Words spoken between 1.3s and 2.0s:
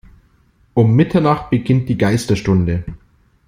beginnt die